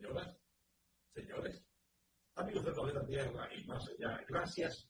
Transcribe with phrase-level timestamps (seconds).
[0.00, 0.34] Señoras,
[1.12, 1.62] señores,
[2.36, 4.88] amigos de Planeta Tierra y más allá, gracias.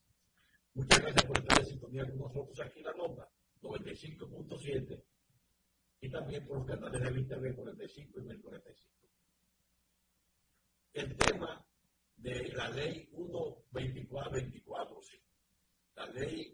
[0.73, 3.29] Muchas gracias por estar en sintonía con nosotros aquí en la nota
[3.61, 5.03] 95.7
[5.99, 9.09] y también por los canales del Internet 45 y 1045.
[10.93, 11.67] El tema
[12.15, 15.21] de la ley 12424, sí,
[15.95, 16.50] la ley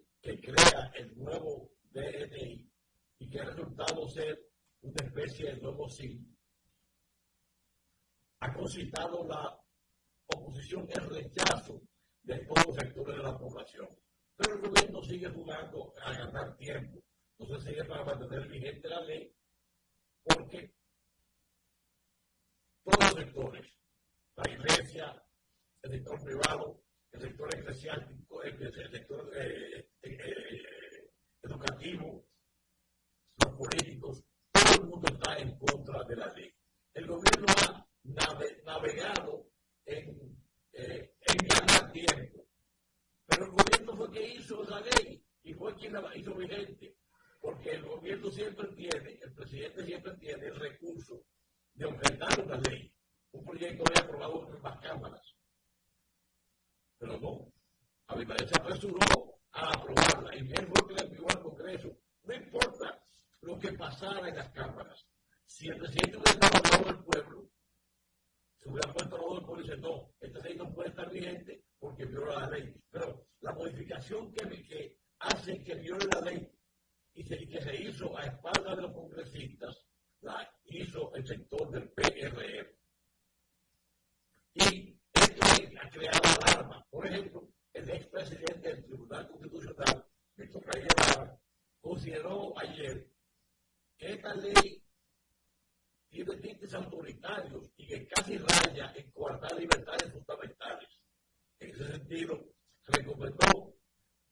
[9.07, 9.47] Salomão.
[53.75, 55.35] Proyecto de aprobado en las cámaras.
[56.97, 57.51] Pero no,
[58.07, 59.00] a mi parecer apresuró
[59.51, 61.97] a aprobarla y él fue que la envió al Congreso.
[62.23, 63.03] No importa
[63.41, 65.06] lo que pasara en las cámaras.
[65.45, 67.50] Si el presidente hubiera hablado del pueblo,
[68.59, 71.63] se hubiera puesto a los pueblo y dice, no, esta ley no puede estar vigente
[71.80, 72.74] porque viola la ley.
[72.92, 76.51] Pero la modificación que, que hace que viole la ley
[77.13, 79.86] y, se, que se hizo a espaldas de los congresistas,
[80.21, 82.76] la hizo el sector del PRR.
[84.59, 85.45] Y esto
[85.81, 86.86] ha creado alarma.
[86.89, 90.06] Por ejemplo, el expresidente del Tribunal Constitucional,
[90.36, 91.39] Víctor Rey Guevara,
[91.80, 93.07] consideró ayer
[93.98, 94.83] que esta ley
[96.09, 100.89] tiene tintes autoritarios y que casi raya en coartar libertades fundamentales.
[101.59, 102.44] En ese sentido,
[102.86, 103.75] recomendó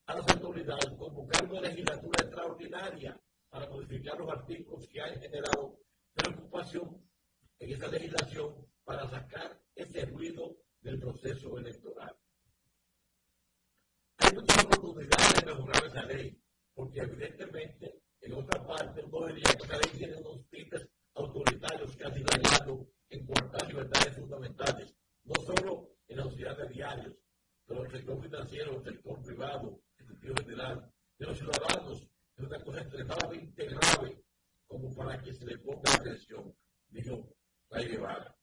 [0.07, 3.19] a las autoridades convocar una legislatura extraordinaria
[3.49, 5.79] para modificar los artículos que han generado
[6.13, 7.09] preocupación
[7.59, 12.15] en esta legislación para sacar ese ruido del proceso electoral.
[14.17, 16.41] Hay muchas oportunidades de mejorar esa ley,
[16.73, 22.09] porque evidentemente, en otra parte, uno diría que esa ley tiene unos tintes autoritarios sido
[22.09, 27.15] dañando en coartar libertades fundamentales, no solo en la sociedad de diarios,
[27.65, 32.45] pero en el sector financiero, el sector privado, en sentido general, de los ciudadanos, es
[32.45, 34.23] una cosa extremadamente grave
[34.67, 36.53] como para que se le ponga atención,
[36.89, 37.27] dijo
[37.69, 38.35] Ray Guevara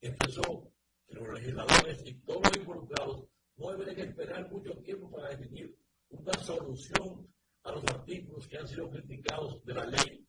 [0.00, 0.72] expresó
[1.06, 5.76] que los legisladores y todos los involucrados no deberían esperar mucho tiempo para definir
[6.08, 7.28] una solución
[7.64, 10.26] a los artículos que han sido criticados de la ley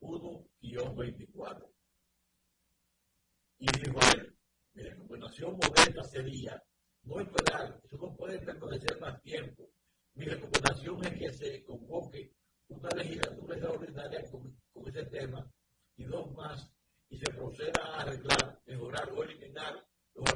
[0.00, 1.70] 1-24.
[3.58, 4.36] Y dijo él,
[4.74, 6.62] mi recomendación modesta sería
[7.02, 9.70] no esperar, eso no puede permanecer más tiempo.
[10.14, 12.32] Mi recomendación es que se convoque
[12.68, 15.48] una legislatura extraordinaria con, con ese tema
[15.96, 16.70] y dos más
[17.08, 20.32] y se proceda a arreglar, mejorar o eliminar los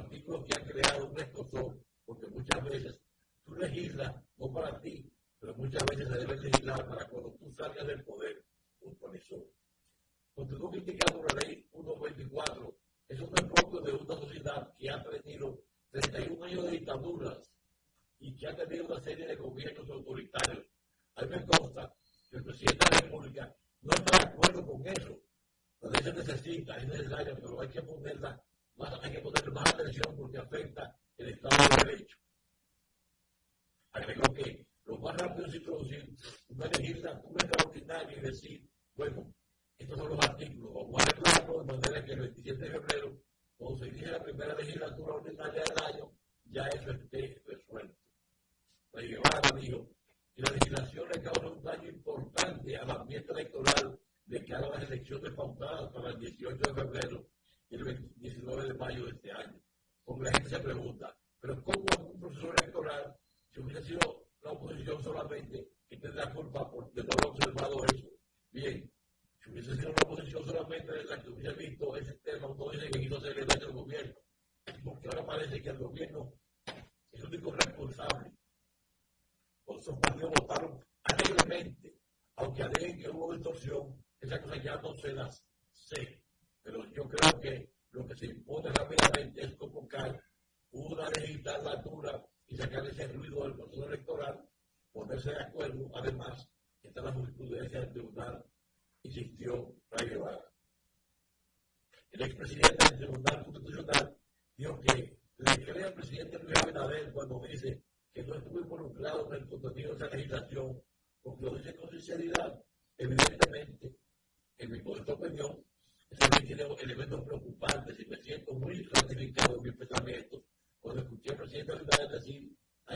[83.49, 84.57] torsión, esa cosa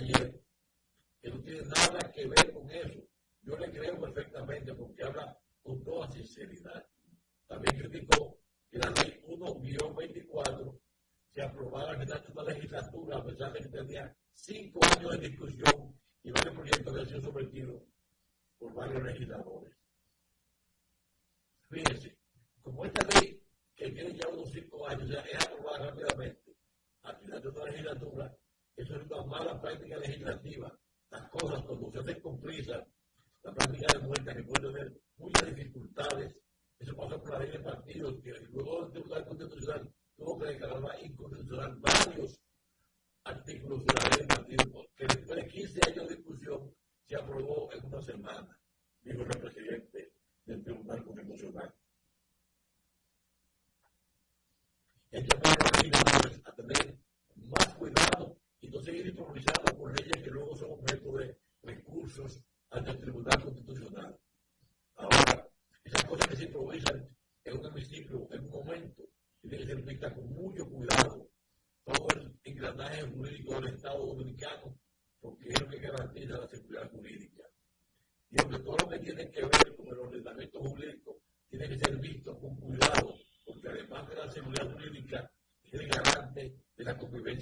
[0.02, 0.42] ayer,
[1.20, 3.00] que no tiene nada que ver con eso.
[3.42, 6.86] Yo le creo perfectamente porque habla con toda sinceridad.
[7.46, 8.38] También criticó
[8.70, 10.80] que la ley 1-24
[11.28, 16.30] se aprobara en esta legislatura, a pesar de que tenía cinco años de discusión y
[16.30, 17.82] varios proyectos que sido sometidos
[18.58, 19.51] por varios legisladores.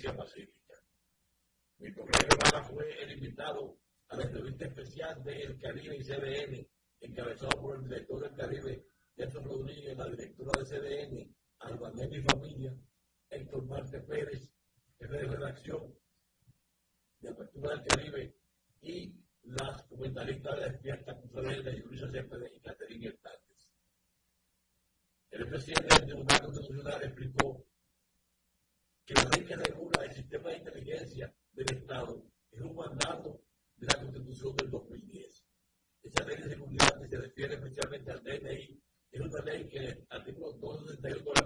[0.08, 0.74] pacífica.
[1.78, 3.78] Mi colega fue el invitado
[4.08, 6.66] a la entrevista especial de El Caribe y CDN,
[7.00, 12.74] encabezado por el director del Caribe, Nelson Rodríguez, la directora de CDN, Albanel y Familia,
[13.28, 14.48] Héctor Marte Pérez,
[14.98, 15.94] jefe de redacción,
[37.40, 38.82] refiere especialmente al DNI.
[39.12, 41.39] Es una ley que, artículo 262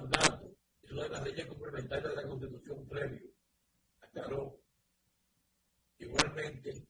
[0.00, 3.30] mandato, es una de las leyes complementarias de la Constitución previo.
[4.00, 4.60] Aclaró
[5.98, 6.86] igualmente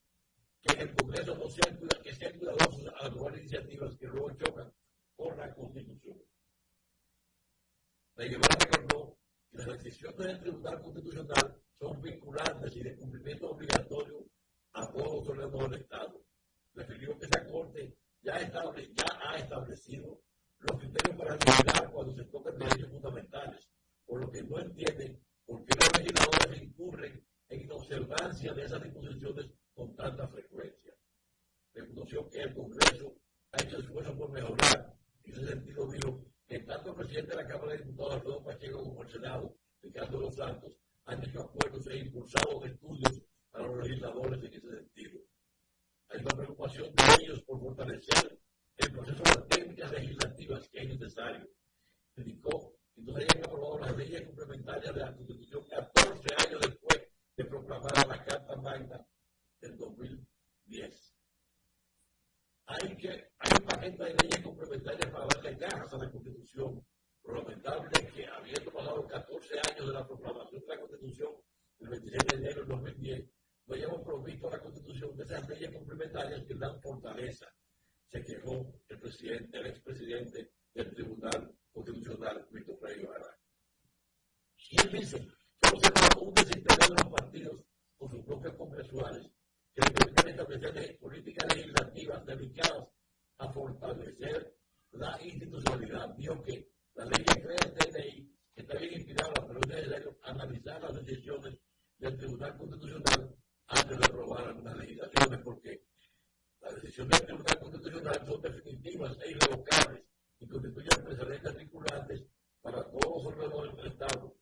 [0.61, 4.73] que el Congreso no sea, que sean cuidadosos a aprobar iniciativas que luego chocan
[5.17, 6.19] con la Constitución.
[8.15, 9.19] La Guevara recordó
[9.51, 14.27] que las decisiones del Tribunal Constitucional son vinculantes y de cumplimiento obligatorio
[14.73, 16.23] a todos los órganos del Estado.
[16.75, 20.21] Refirió que esa Corte ya, estable, ya ha establecido
[20.61, 23.69] los criterios para legislar cuando se tocan derechos fundamentales,
[24.05, 29.51] por lo que no entienden por qué los legisladores incurren en inobservancia de esas disposiciones
[29.75, 30.95] con tanta frecuencia.
[31.73, 33.17] Reconoció que el Congreso
[33.53, 34.95] ha hecho esfuerzos por mejorar.
[35.25, 38.83] En ese sentido dijo que tanto el presidente de la Cámara de Diputados, Alfredo Pacheco,
[38.83, 40.77] como el Senado, Ricardo Los Santos,
[41.07, 45.21] han hecho acuerdos e impulsado estudios para los legisladores en ese sentido.
[46.11, 48.41] Hay una preocupación de ellos por fortalecer
[48.77, 51.49] el proceso de las técnicas legislativas que es necesario.
[52.17, 58.09] Indicó, entonces hayan aprobado las leyes complementarias de la Constitución 14 años después de proclamar
[58.09, 59.07] la Carta Magna
[59.61, 61.15] del 2010.
[62.67, 66.87] Hay, que, hay un paquete de leyes complementarias para darle cajas a la Constitución.
[67.25, 71.33] Lo lamentable es que, habiendo pasado 14 años de la proclamación de la Constitución,
[71.81, 73.31] el 27 de enero del 2010,
[73.67, 76.55] no hayamos provisto a la Constitución de esas leyes complementarias que
[77.21, 77.47] dan fortaleza.
[78.09, 83.39] Se quejó el presidente, el expresidente del Tribunal Constitucional, Víctor Rey Ibarra.
[84.71, 87.61] Y él dice que no se trató un desinterés de los partidos
[87.97, 89.31] con sus propios congresuales
[89.73, 92.89] que le permitan establecer políticas legislativas dedicadas
[93.39, 94.57] a fortalecer
[94.93, 96.09] la institucionalidad.
[96.17, 100.83] Dijo que la ley que crea el TNI está bien inspirada, pero es necesario analizar
[100.83, 101.59] las decisiones
[101.99, 103.37] del Tribunal Constitucional
[103.71, 105.85] antes de aprobar algunas legislaciones, porque
[106.61, 110.05] las decisiones del Tribunal Constitucional son definitivas e irrevocables
[110.41, 112.23] y constituyen precedentes vinculantes
[112.61, 114.37] para todos los órganos del Estado.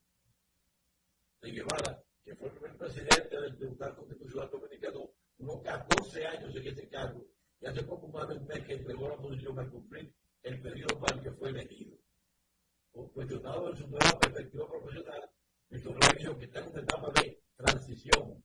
[1.40, 6.66] De Guevara, que fue el primer presidente del Tribunal Constitucional Dominicano, unos 14 años en
[6.66, 7.26] ese cargo,
[7.60, 10.98] y hace poco más de un mes que entregó la posición al cumplir el periodo
[10.98, 11.98] para el que fue elegido.
[13.12, 15.30] Cuestionado en su nueva perspectiva profesional,
[15.68, 18.42] Víctor dijo que está en una etapa de transición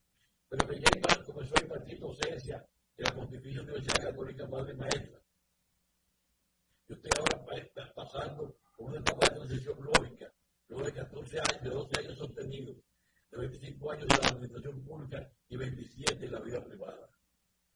[0.53, 2.63] pero que ya comenzó a impartir docencia
[2.97, 5.19] en la Pontificia Universidad Católica Madre Maestra.
[6.87, 10.31] Yo estoy ahora pasando por una etapa de transición lógica,
[10.67, 12.77] luego de 14 años, de 12 años sostenidos,
[13.31, 17.09] de 25 años de la administración pública y 27 en la vida privada.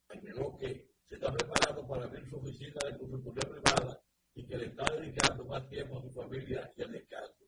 [0.08, 4.00] Agregó que se está preparando para abrir su oficina de consultoría privada
[4.34, 7.44] y que le está dedicando más tiempo a su familia y al descanso.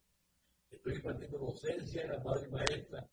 [0.71, 3.09] Estoy impartiendo docencia en la madre maestra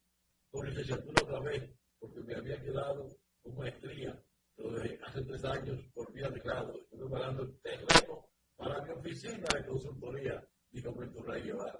[0.52, 3.08] con licenciatura otra vez porque me había quedado
[3.42, 4.24] con maestría,
[4.56, 6.80] pero de hace tres años por vía de grado.
[6.80, 11.80] Estoy preparando el terreno para mi oficina de consultoría, dijo Puerto Rey Guevara.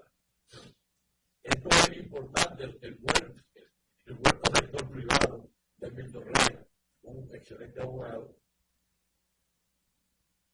[1.42, 3.44] Esto es importante, el, buen,
[4.06, 4.18] el
[4.56, 6.58] sector privado de Milton Rey,
[7.02, 8.36] un excelente abogado,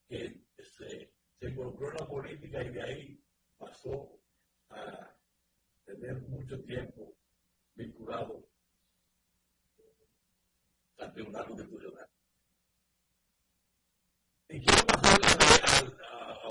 [0.07, 3.25] que se, involucró en la política y de ahí
[3.59, 4.24] pasó
[5.97, 7.17] tener mucho tiempo
[7.75, 8.45] vinculado
[10.99, 12.09] al Tribunal Constitucional.
[14.49, 15.95] Y quiero pasar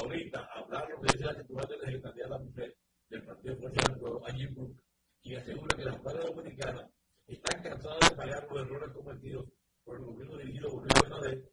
[0.01, 2.77] ahorita a hablar lo que dice la titular de la Secretaría de la Mujer
[3.09, 4.83] del Partido Fuerza del Pueblo, Angie Brook,
[5.21, 6.91] quien asegura que las mujeres dominicanas
[7.27, 9.45] están cansadas de pagar los errores cometidos
[9.83, 11.51] por el gobierno dirigido por Luis Abinader.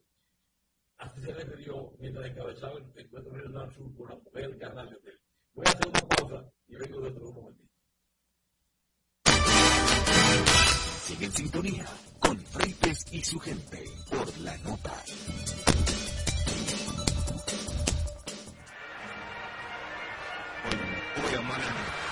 [0.97, 5.19] Así se refirió mientras encabezaba el encuentro regional sur con la mujer Canal de
[5.53, 7.70] Voy a hacer una pausa y vengo dentro de un momentito.
[11.11, 11.85] Sigue en sintonía
[12.19, 14.93] con Freites y su gente por la nota.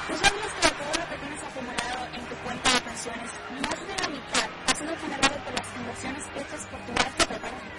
[0.06, 3.32] ¿Tú sabías que de todo lo que tienes acumulado en tu cuenta de pensiones,
[3.64, 7.72] más de la mitad ha sido generado por las inversiones hechas por tu arte preparación?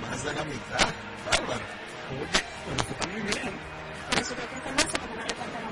[0.00, 0.94] Más de la mitad,
[1.26, 1.66] bárbaro.
[2.14, 3.50] Oye, pero está muy bien.
[4.10, 5.70] Por eso te informaste como una cuenta no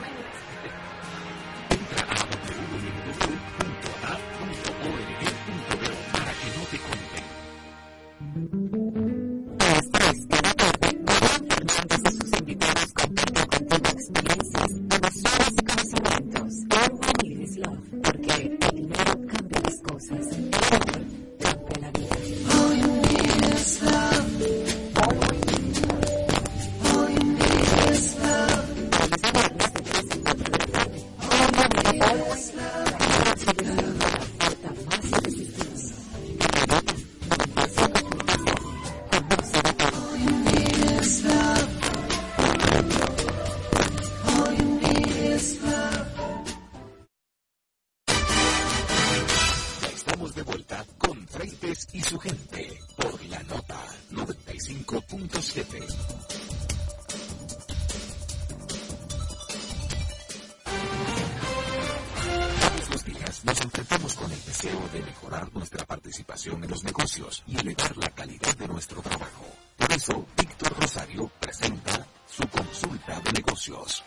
[64.60, 69.44] deseo de mejorar nuestra participación en los negocios y elevar la calidad de nuestro trabajo.
[69.76, 74.02] Por eso, Víctor Rosario presenta su consulta de negocios.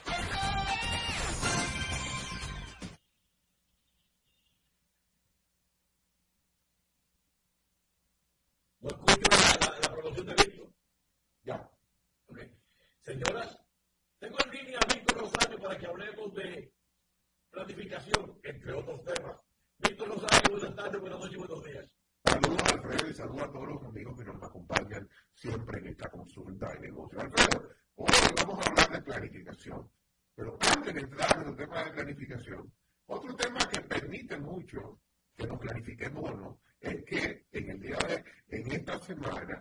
[30.93, 32.73] penetrar en el tema de planificación.
[33.07, 34.99] Otro tema que permite mucho
[35.35, 38.23] que nos planifiquemos o no es que en el día de
[38.57, 39.60] en esta semana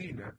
[0.00, 0.29] 2018.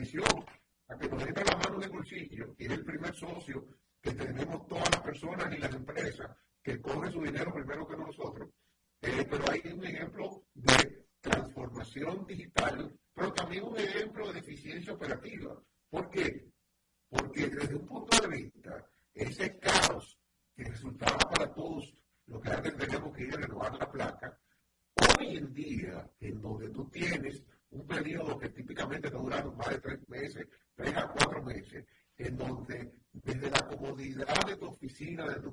[0.00, 0.39] tradición
[35.26, 35.49] know,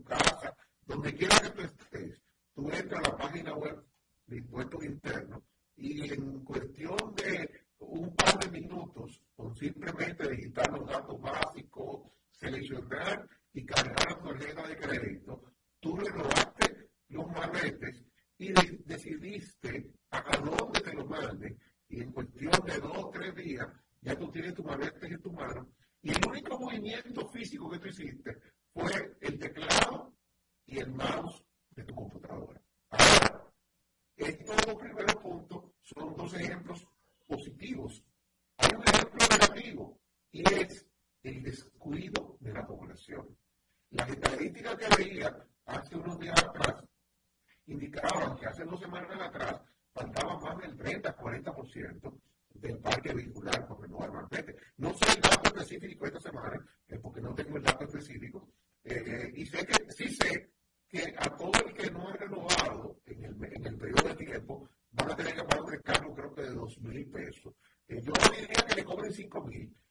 [69.18, 69.87] esse incógnito.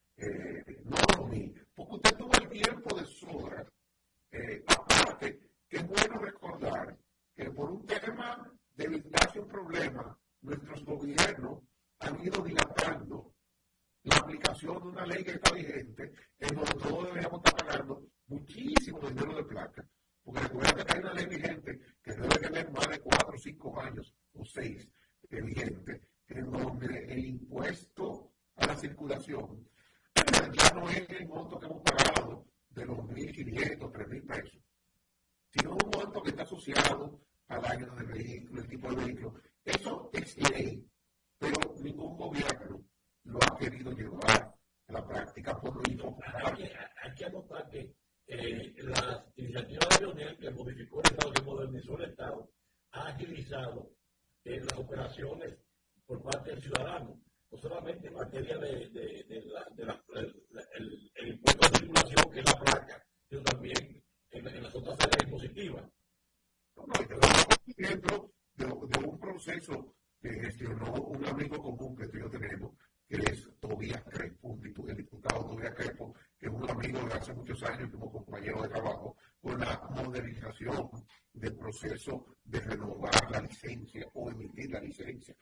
[81.76, 85.34] proceso de renovar la licencia o emitir la licencia.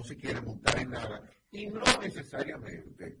[0.00, 1.30] no se quiere montar en nada.
[1.52, 3.18] Y no necesariamente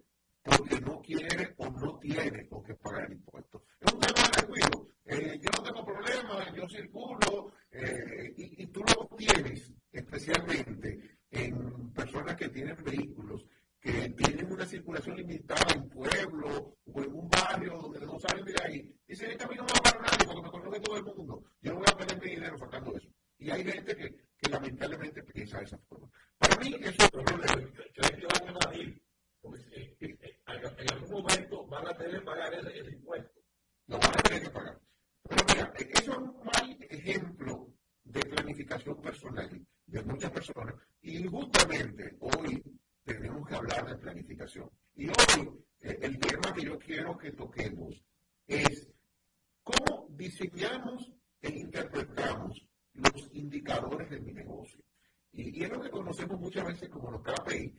[56.70, 57.69] exactamente como lo que va a pedir.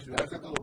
[0.00, 0.59] ciudad de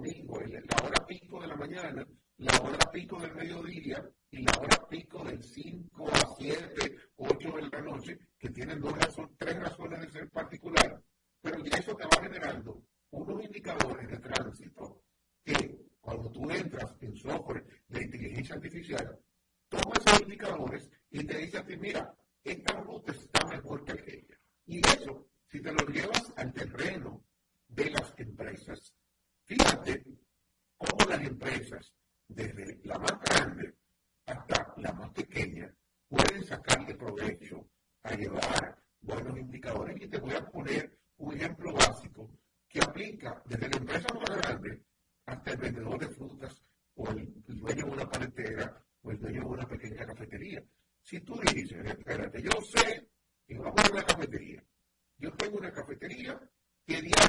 [43.48, 44.84] desde la empresa más grande
[45.26, 46.62] hasta el vendedor de frutas
[46.96, 50.64] o el, dueño de una paletera o el dueño de una pequeña cafetería.
[51.02, 53.08] Si tú dices, espérate, yo sé,
[53.48, 54.64] y vamos a una cafetería.
[55.18, 56.40] Yo tengo una cafetería
[56.86, 57.27] que día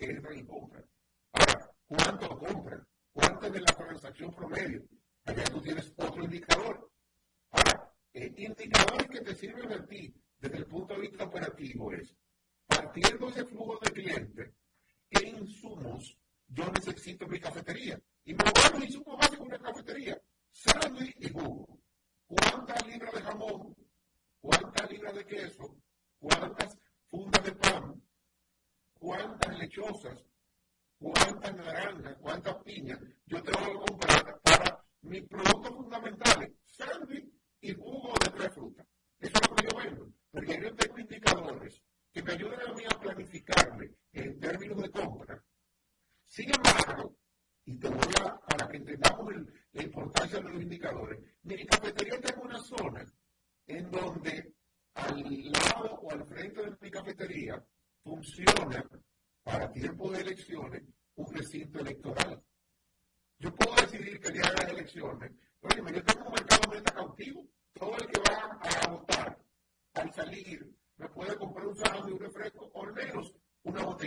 [0.00, 0.47] Gatorade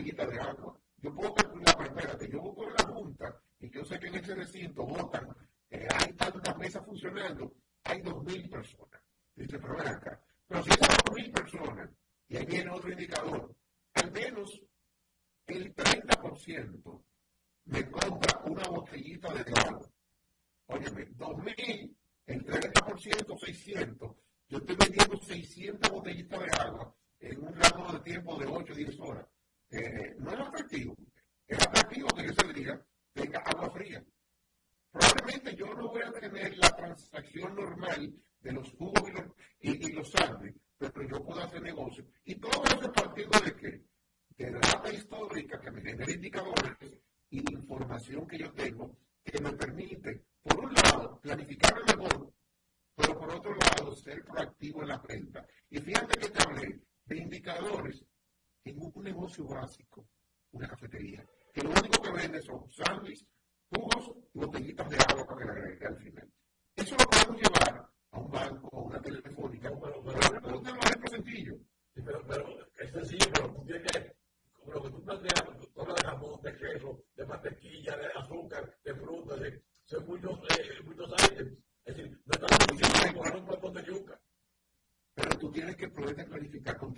[0.02, 0.78] botellita de agua.
[0.98, 4.16] Yo puedo calcular, pero espérate, yo voy por la junta y yo sé que en
[4.16, 5.28] ese recinto votan,
[5.70, 7.54] eh, hay tantas mesas funcionando,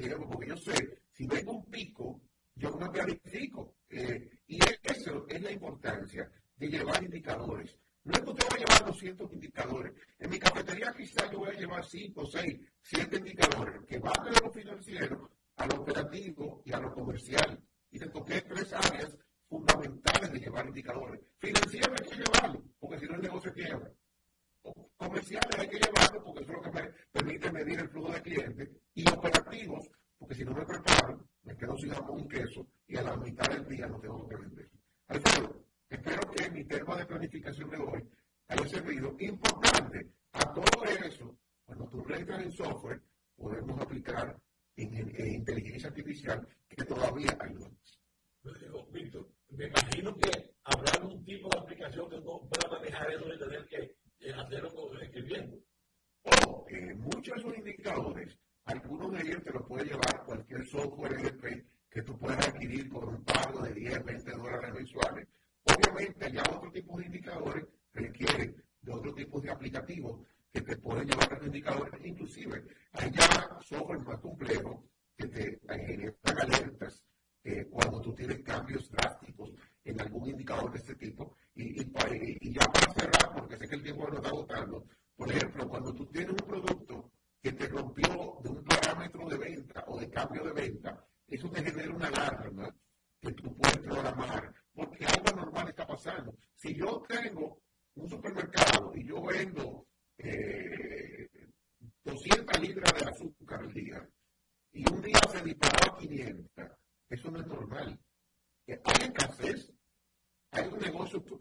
[0.10, 0.93] porque yo sé
[34.22, 34.70] que.
[35.08, 38.10] Alfredo, espero que mi tema de planificación de hoy
[38.48, 39.16] haya servido.
[39.20, 43.02] Importante, a todo eso, cuando tú rentas en software,
[43.36, 44.38] podemos aplicar
[44.76, 47.54] en, en, inteligencia artificial que todavía hay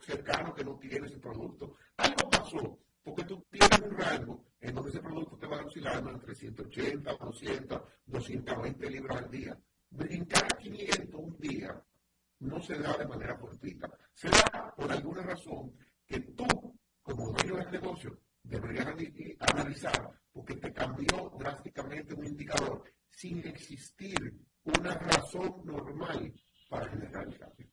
[0.01, 1.77] cercano que no tiene ese producto.
[1.97, 6.35] Algo pasó, porque tú tienes un rango en donde ese producto te va oscilando entre
[6.35, 9.59] 180, 200, 220 libras al día.
[9.91, 11.83] Brincar a 500 un día
[12.41, 13.91] no se da de manera fortuita.
[14.15, 15.73] Se da por alguna razón
[16.07, 16.47] que tú,
[17.03, 18.87] como dueño del negocio, deberías
[19.41, 24.17] analizar porque te cambió drásticamente un indicador sin existir
[24.65, 26.33] una razón normal
[26.69, 27.69] para generar el cambio.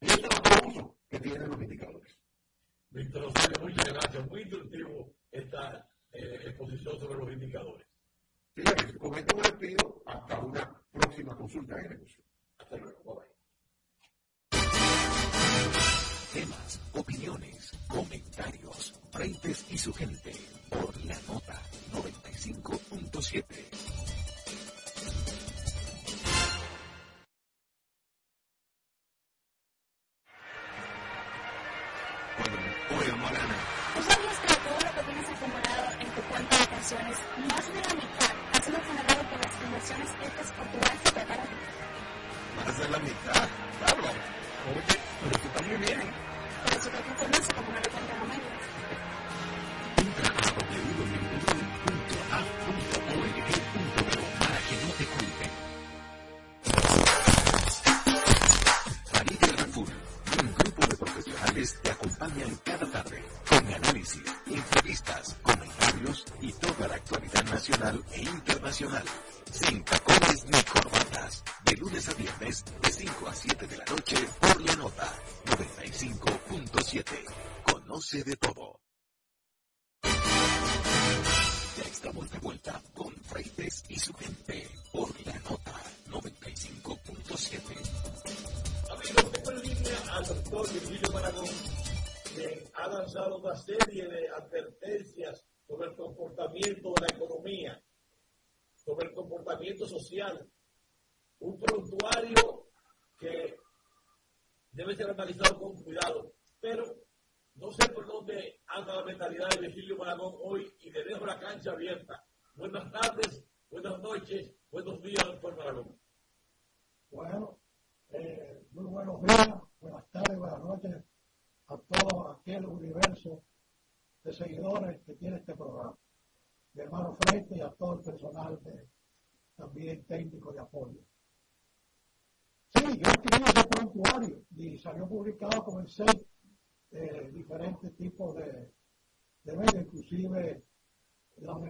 [0.00, 2.18] Y eso es otro uso que tienen los indicadores.
[2.90, 4.28] Víctor muchas gracias.
[4.28, 7.86] Muy instructivo esta eh, exposición sobre los indicadores.
[8.54, 12.24] Señores, con esto me despido hasta una próxima consulta de negocio.
[12.58, 13.14] Hasta luego.
[13.14, 13.34] Bye
[16.32, 20.32] Temas, opiniones, comentarios, frentes y su gente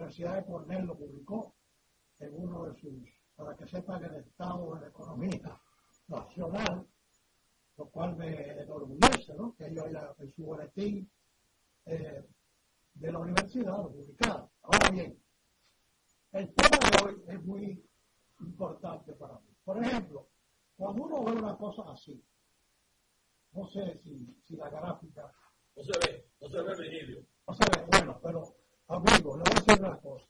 [0.05, 1.55] Universidad de Cornell lo publicó
[2.19, 2.93] en uno de sus,
[3.35, 5.59] para que sepan el estado de la economía
[6.07, 6.87] nacional,
[7.77, 9.55] lo cual me enorgullece, ¿no?
[9.55, 11.09] Que ellos haya en su boletín
[11.85, 12.23] eh,
[12.93, 14.51] de la universidad lo publicado.
[14.61, 15.21] Ahora bien,
[16.31, 17.85] el tema de hoy es muy
[18.39, 19.49] importante para mí.
[19.63, 20.29] Por ejemplo,
[20.77, 22.23] cuando uno ve una cosa así,
[23.51, 25.33] no sé si, si la gráfica...
[25.75, 27.25] No se ve, no se ve, Virgilio.
[27.47, 28.55] No se bueno, pero
[28.87, 30.27] Amigos, le voy a decir una cosa.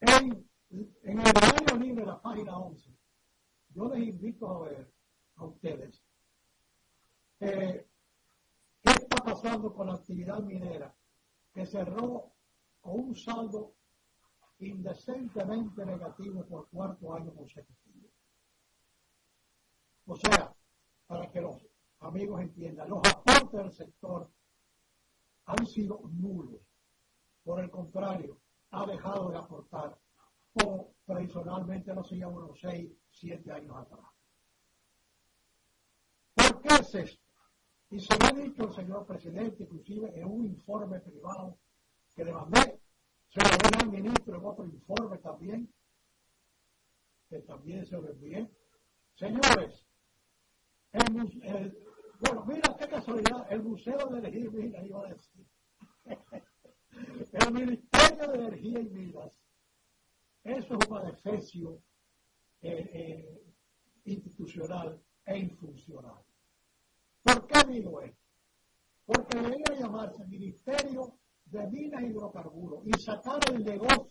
[0.00, 2.90] En, el diario libre, la página 11,
[3.70, 4.92] yo les invito a ver
[5.36, 6.02] a ustedes
[7.40, 7.86] eh,
[8.82, 10.92] qué está pasando con la actividad minera
[11.54, 12.32] que cerró
[12.80, 13.74] con un saldo
[14.58, 18.08] indecentemente negativo por cuarto año consecutivo.
[20.06, 20.52] O sea,
[21.06, 21.64] para que los
[22.00, 24.30] amigos entiendan, los aportes del sector
[25.48, 26.60] han sido nulos.
[27.42, 28.38] Por el contrario,
[28.70, 29.98] ha dejado de aportar
[30.52, 34.06] como tradicionalmente lo hacía unos 6, 7 años atrás.
[36.34, 37.22] ¿Por qué es esto?
[37.90, 41.58] Y se lo ha dicho el señor presidente, inclusive en un informe privado
[42.14, 42.80] que le mandé,
[43.28, 45.72] se lo dio al ministro en otro informe también,
[47.30, 48.50] que también se lo envié.
[49.14, 49.86] Señores,
[50.92, 51.87] el,
[52.20, 55.46] bueno, mira qué casualidad, el Museo de Elegir, mira, iba a decir.
[57.32, 59.38] El Ministerio de Energía y Minas,
[60.42, 61.80] eso es un adefesio
[62.60, 63.42] eh, eh,
[64.04, 66.24] institucional e infuncional.
[67.22, 68.24] ¿Por qué digo esto?
[69.06, 74.10] Porque debería llamarse Ministerio de Minas y Hidrocarburos y sacar el negocio,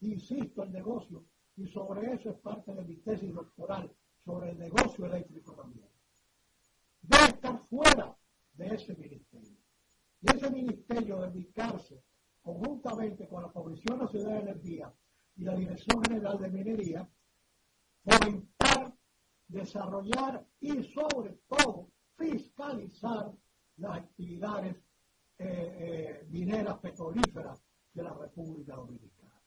[0.00, 1.24] insisto, el negocio,
[1.56, 3.90] y sobre eso es parte de mi tesis doctoral,
[4.24, 5.89] sobre el negocio eléctrico también.
[7.10, 8.16] Debe estar fuera
[8.52, 9.58] de ese ministerio.
[10.22, 12.02] Y ese ministerio dedicarse
[12.40, 14.94] conjuntamente con la Comisión Nacional de Energía
[15.36, 17.08] y la Dirección General de Minería,
[18.04, 18.94] fomentar,
[19.48, 23.32] desarrollar y sobre todo fiscalizar
[23.76, 24.76] las actividades
[25.38, 27.60] eh, eh, mineras petrolíferas
[27.92, 29.42] de la República Dominicana.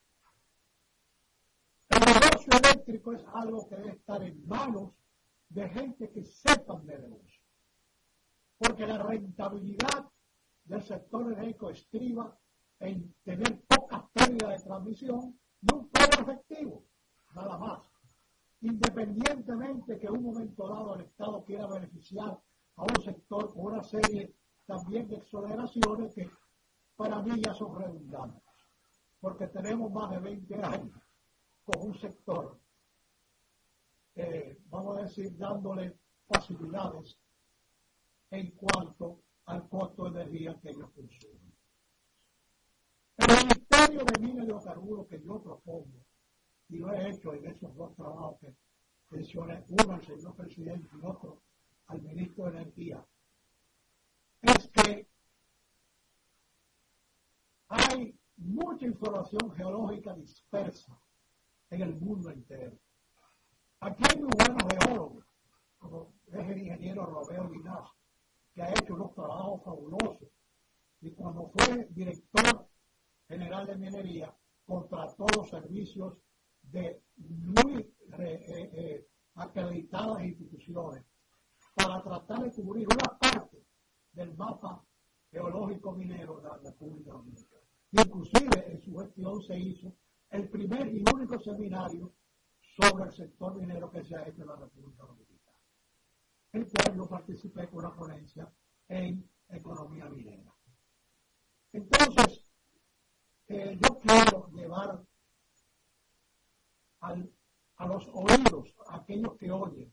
[1.90, 4.92] El negocio eléctrico es algo que debe estar en manos
[5.50, 7.33] de gente que sepan de negocio,
[8.58, 10.10] porque la rentabilidad
[10.66, 12.38] del sector eléctrico estriba
[12.80, 16.84] en tener poca pérdida de transmisión y un efectivo,
[17.34, 17.90] nada más.
[18.62, 22.40] Independientemente que en un momento dado el Estado quiera beneficiar
[22.76, 24.34] a un sector con una serie
[24.66, 26.30] también de exoneraciones que
[26.96, 28.44] para mí ya son redundantes,
[29.20, 30.98] porque tenemos más de 20 años
[31.66, 32.58] con un sector,
[34.16, 35.98] eh, vamos a decir, dándole
[36.28, 37.18] facilidades
[38.34, 41.54] en cuanto al costo de energía que ellos consumen.
[43.18, 46.04] El Ministerio de Minas y Hidrocarburos que yo propongo,
[46.70, 48.56] y lo he hecho en esos dos trabajos que
[49.12, 51.44] mencioné, uno al señor presidente y otro
[51.88, 53.06] al ministro de Energía,
[54.42, 55.08] es que
[57.68, 61.00] hay mucha información geológica dispersa
[61.70, 62.80] en el mundo entero.
[63.82, 65.26] Aquí hay muy buenos geólogos,
[65.78, 67.92] como es el ingeniero Romeo Linares,
[68.54, 70.30] que ha hecho unos trabajos fabulosos.
[71.02, 72.68] Y cuando fue director
[73.28, 74.34] general de minería,
[74.66, 76.18] contrató los servicios
[76.62, 81.04] de muy eh, eh, eh, acreditadas instituciones
[81.76, 83.64] para tratar de cubrir una parte
[84.14, 84.84] del mapa
[85.32, 87.62] geológico minero de la República Dominicana.
[87.92, 89.94] Inclusive en su gestión se hizo
[90.30, 92.14] el primer y único seminario
[92.76, 95.33] sobre el sector minero que se ha hecho en la República Dominicana,
[96.54, 98.50] el cual yo participé con una ponencia
[98.88, 100.54] en economía minera.
[101.74, 102.46] Entonces,
[103.48, 105.04] eh, yo quiero llevar
[107.00, 109.92] a los oídos, a aquellos que oyen,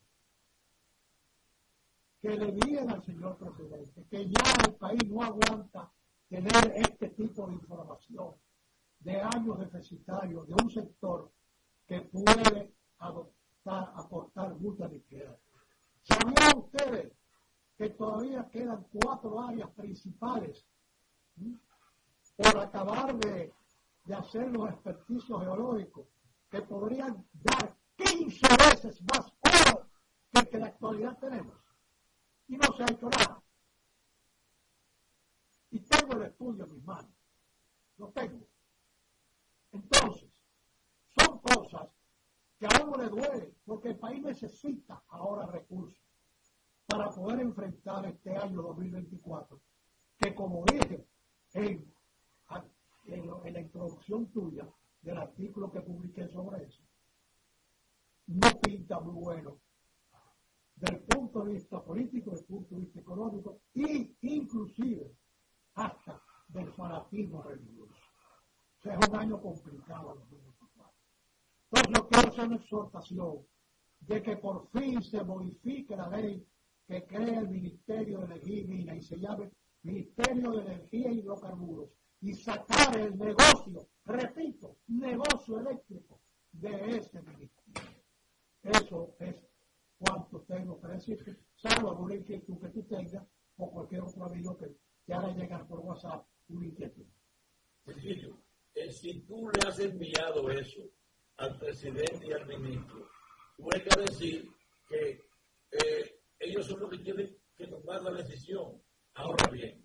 [2.20, 5.90] que le digan al señor presidente que ya el país no aguanta
[6.28, 8.34] tener este tipo de información
[9.00, 11.32] de años deficitarios de un sector
[11.88, 15.49] que puede adoptar, aportar mucha riqueza.
[16.10, 17.12] ¿Sabían ustedes
[17.76, 20.66] que todavía quedan cuatro áreas principales
[22.36, 23.52] por acabar de,
[24.14, 26.06] hacer los experticios geológicos
[26.50, 29.32] que podrían dar 15 veces más
[29.70, 29.86] oro
[30.32, 31.60] que el que en la actualidad tenemos?
[32.50, 33.42] y no se ha hecho nada.
[35.70, 37.12] Y tengo el estudio en mis manos.
[37.96, 38.44] Lo tengo.
[39.70, 40.28] Entonces,
[41.16, 41.88] son cosas
[42.60, 45.98] que a uno le duele, porque el país necesita ahora recursos
[46.86, 49.58] para poder enfrentar este año 2024,
[50.18, 51.06] que como dije
[51.54, 51.90] en,
[53.06, 54.68] la introducción tuya
[55.00, 56.82] del artículo que publiqué sobre eso,
[58.26, 59.56] no pinta muy bueno
[60.76, 65.16] del punto de vista político, del punto de vista económico e inclusive
[65.76, 67.94] hasta del fanatismo religioso.
[68.78, 70.18] O sea, es un año complicado.
[71.72, 73.46] Entonces yo quiero hacer una exhortación
[74.00, 76.44] de que por fin se modifique la ley
[76.86, 79.50] que crea el Ministerio de Energía y y se llame
[79.82, 81.90] Ministerio de Energía y Hidrocarburos
[82.22, 86.20] y sacar el negocio, repito, negocio eléctrico
[86.52, 87.90] de ese ministerio.
[88.62, 89.36] Eso es
[89.98, 93.24] cuánto tengo para decirte, salvo alguna inquietud que tú tengas
[93.56, 94.74] o cualquier otro amigo que
[95.06, 97.06] te haga llegar por WhatsApp una inquietud.
[97.84, 98.36] Sencillo,
[98.74, 100.82] eh, si tú le has enviado eso
[101.40, 103.08] al presidente y al ministro,
[103.72, 104.50] hay que decir
[104.86, 105.20] que
[105.70, 108.82] eh, ellos son los que tienen que tomar la decisión.
[109.14, 109.84] Ahora bien,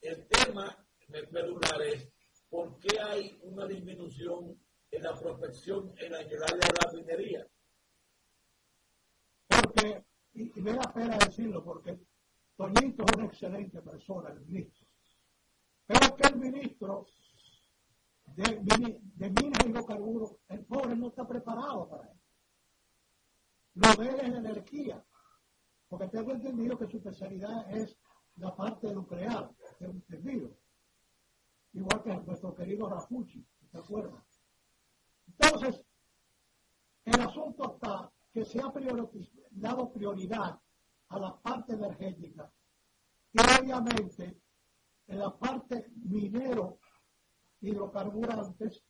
[0.00, 2.08] el tema medular es
[2.48, 4.56] por qué hay una disminución
[4.90, 7.46] en la prospección en el área de la minería
[10.32, 11.98] y, me da pena decirlo porque
[12.56, 14.86] Toñito es una excelente persona, el ministro.
[15.86, 17.06] Pero que el ministro
[18.34, 22.18] de, de minas y hidrocarburos, el pobre no está preparado para eso.
[23.74, 25.04] Lo de él es la energía,
[25.88, 27.96] porque tengo entendido que su especialidad es
[28.36, 30.56] la parte nuclear, tengo entendido.
[31.72, 34.24] igual que nuestro querido Rafucci, ¿te acuerdas?
[35.26, 35.84] Entonces,
[37.04, 38.72] el asunto está que se ha
[39.50, 40.60] dado prioridad
[41.08, 42.50] a la parte energética
[43.32, 44.40] y obviamente
[45.06, 46.78] en la parte minero
[47.60, 48.84] hidrocarburantes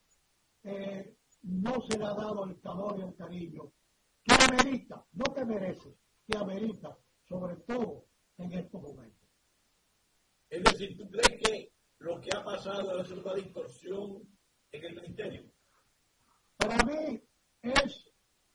[0.65, 3.73] eh, no se le ha dado el calor y el cariño
[4.25, 5.97] que amerita, no que merece,
[6.27, 6.99] que amerita,
[7.29, 8.07] sobre todo
[8.37, 9.29] en estos momentos.
[10.51, 14.23] Es decir, ¿tú crees que lo que ha pasado es una distorsión
[14.73, 15.51] en el ministerio?
[16.57, 17.23] Para mí
[17.63, 18.13] es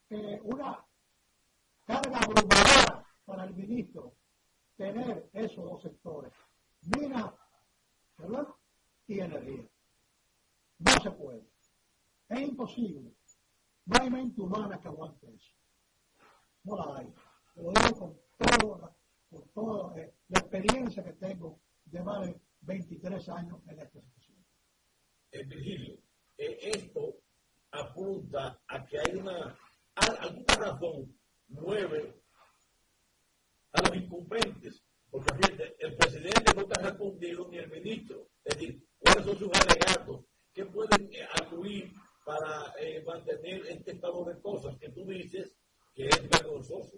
[0.09, 0.85] eh, una
[1.85, 4.15] carga abrumadora para el ministro
[4.75, 6.33] tener esos dos sectores,
[6.81, 7.33] mina,
[8.17, 8.47] ¿verdad?
[9.07, 9.72] Y energía.
[10.85, 11.43] No se puede.
[12.29, 13.13] Es imposible.
[13.85, 15.55] No hay mente humana que aguante eso.
[16.63, 17.13] No la hay.
[17.55, 18.95] Lo digo con, todo,
[19.29, 24.45] con toda eh, la experiencia que tengo de más de 23 años en esta situación.
[25.31, 25.97] Eh, Virgilio,
[26.37, 27.19] eh, esto
[27.71, 29.57] apunta a que hay una,
[29.95, 31.17] alguna razón
[31.49, 32.23] mueve
[33.73, 38.29] a los incumbentes, porque fíjate, el presidente no te ha respondido ni el ministro.
[38.43, 41.93] Es decir, cuáles son sus alegatos, qué pueden eh, acudir
[42.25, 45.55] para eh, mantener este estado de cosas que tú dices
[45.93, 46.97] que es vergonzoso.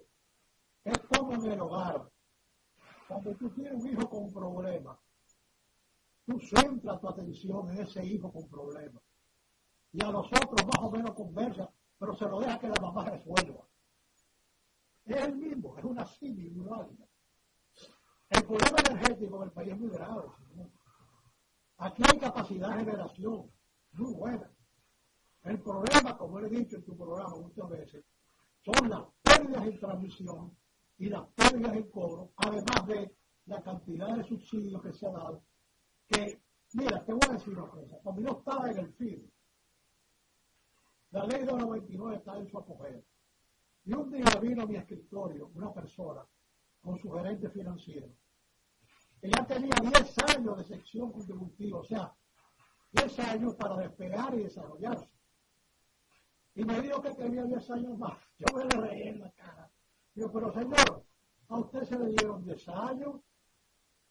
[0.84, 2.08] Es como en el hogar.
[3.08, 4.98] Cuando tú tienes un hijo con problema,
[6.26, 9.02] tú centras tu atención en ese hijo con problemas.
[9.92, 13.08] Y a los otros más o menos conversa, pero se lo deja que la mamá
[13.08, 13.66] resuelva.
[15.04, 17.06] Es el mismo, es una simil muy válida.
[18.28, 20.28] El problema energético del país es muy grave.
[21.78, 23.50] Aquí hay capacidad de generación
[23.92, 24.50] muy buena.
[25.42, 28.04] El problema, como he dicho en tu programa muchas veces,
[28.64, 30.56] son las pérdidas en transmisión
[30.98, 33.14] y las pérdidas en cobro, además de
[33.46, 35.42] la cantidad de subsidios que se ha dado.
[36.08, 36.40] Que,
[36.72, 39.22] mira, te voy a decir una cosa, cuando yo estaba en el FID,
[41.10, 43.02] la ley de 99 está en su apogeo.
[43.84, 46.26] Y un día vino a mi escritorio una persona
[46.80, 48.08] con su gerente financiero,
[49.26, 52.14] que ya tenía 10 años de sección contributiva, o sea,
[52.92, 55.10] 10 años para despegar y desarrollarse.
[56.54, 58.16] Y me dijo que tenía 10 años más.
[58.38, 59.70] Yo me le reí en la cara.
[60.14, 61.04] Digo, pero señor,
[61.48, 63.20] a usted se le dieron 10 años.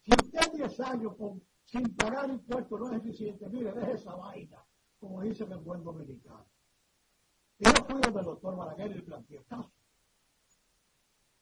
[0.02, 1.14] Si usted 10 años
[1.64, 4.64] sin pagar impuestos no es eficiente, mire, deje esa vaina,
[5.00, 6.46] como dice el buen dominicano.
[7.58, 9.72] Y yo fui donde el doctor Balaguer y le planteé el caso.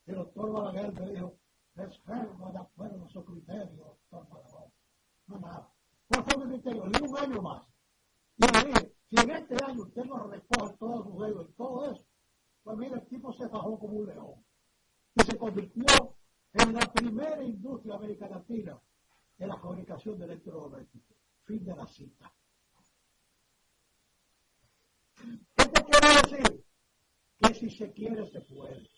[0.06, 1.36] El doctor Balaguer me dijo,
[1.76, 4.72] es fermo de acuerdo a su criterio, doctor Balaguer.
[5.26, 5.72] No nada.
[6.08, 6.86] ¿Cuál fue mi criterio?
[6.86, 7.64] Le un año más.
[8.36, 11.90] Y le dije, si en este año usted no recoge todos sus dedos y todo
[11.90, 12.04] eso,
[12.62, 14.44] pues mire, el tipo se bajó como un león.
[15.16, 16.16] Y se convirtió
[16.52, 18.80] en la primera industria América Latina
[19.36, 21.16] de la fabricación de electrodomésticos.
[21.44, 22.32] Fin de la cita.
[25.56, 26.64] Esto quiere decir
[27.38, 28.88] que si se quiere, se puede.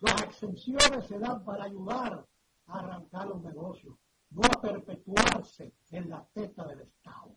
[0.00, 2.26] Las exenciones se dan para ayudar
[2.66, 3.96] a arrancar los negocios,
[4.30, 7.34] no a perpetuarse en la teta del Estado.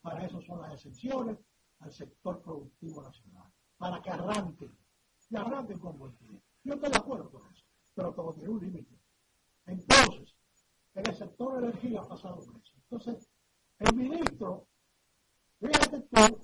[0.00, 1.38] Para eso son las exenciones
[1.80, 4.76] al sector productivo nacional, para que arranquen,
[5.30, 6.40] y arranquen con buen pie.
[6.62, 7.64] Yo estoy de acuerdo con eso,
[7.94, 8.98] pero todo tiene un límite.
[9.66, 10.34] Entonces,
[10.94, 12.72] en el sector de energía ha pasado eso.
[12.76, 13.28] Entonces,
[13.78, 14.66] el ministro,
[15.58, 16.38] fíjate tú,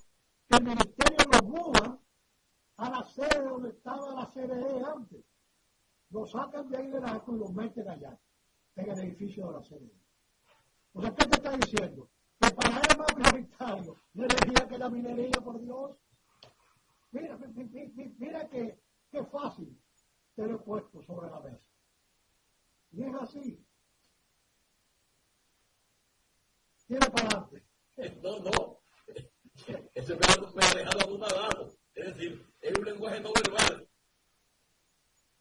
[0.48, 1.98] que el ministerio lo muda
[2.80, 5.22] a la sede donde estaba la CDE antes.
[6.08, 8.18] Lo sacan de ahí del acto y lo meten allá,
[8.74, 9.94] en el edificio de la CDE.
[10.94, 12.08] O sea, ¿qué te está diciendo?
[12.40, 15.96] Que para él es más prioritario la energía que la minería, por Dios.
[17.12, 17.38] Mira,
[18.18, 19.78] mira que, qué fácil
[20.34, 21.66] te lo he puesto sobre la mesa.
[22.92, 23.66] Y es así.
[26.86, 27.64] Tiene para adelante.
[28.22, 28.80] No, no.
[29.94, 31.79] Ese me ha dejado anonadado.
[31.94, 33.88] Es decir, es un lenguaje no verbal.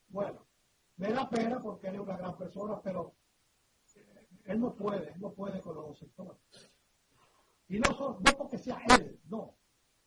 [0.10, 0.48] Bueno,
[0.98, 3.16] me da pena porque él es una gran persona, pero
[4.46, 6.42] él no puede, no puede con los dos sectores.
[7.68, 9.56] Y no, son, no porque sea él, no,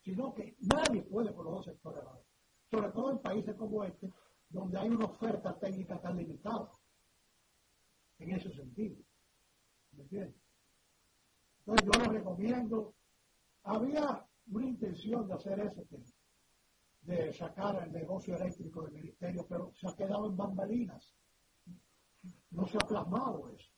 [0.03, 2.03] sino que nadie puede con los sectores.
[2.71, 4.11] Sobre todo en países como este,
[4.49, 6.71] donde hay una oferta técnica tan limitada.
[8.19, 8.97] En ese sentido.
[9.93, 10.43] ¿Me entiendes?
[11.61, 12.95] Entonces yo lo recomiendo.
[13.65, 15.85] Había una intención de hacer eso,
[17.03, 21.15] de sacar el negocio eléctrico del ministerio, pero se ha quedado en bambalinas.
[22.51, 23.71] No se ha plasmado eso.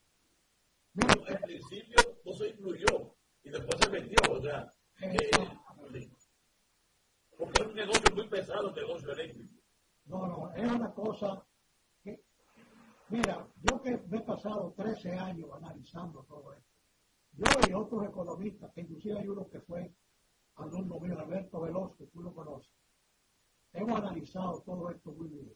[0.94, 5.30] Mira, al principio no se incluyó y después se metió, o sea, eh,
[7.36, 9.54] porque es un negocio muy pesado el negocio eléctrico.
[10.06, 11.44] No, no, es una cosa
[12.02, 12.22] que,
[13.08, 16.70] mira, yo que me he pasado 13 años analizando todo esto,
[17.32, 19.92] Yo y otros economistas, que inclusive hay uno que fue
[20.56, 22.70] alumno mío, Alberto Veloz, que tú lo conoces,
[23.74, 25.52] hemos analizado todo esto muy bien.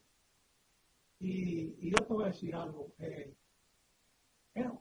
[1.19, 3.33] Y, yo te voy a decir algo, eh,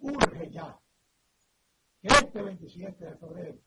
[0.00, 0.78] urge ya
[2.00, 3.58] que este 27 de febrero